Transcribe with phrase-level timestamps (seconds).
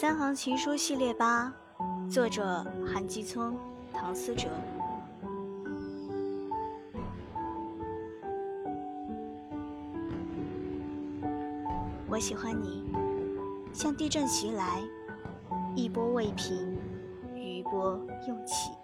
[0.00, 1.52] 三行情书系列八
[2.10, 3.54] 作者韩继聪
[3.92, 4.48] 唐思哲。
[12.08, 12.82] 我喜欢你
[13.74, 14.80] 像地震袭来
[15.76, 16.78] 一波未平
[17.34, 18.79] 余波又起。